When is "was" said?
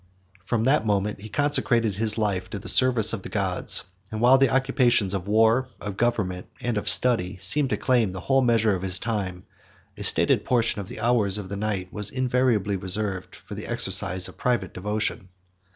11.93-12.09